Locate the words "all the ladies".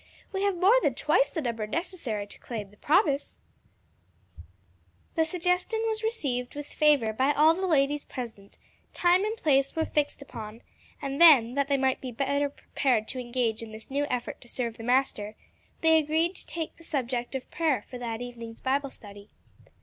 7.33-8.03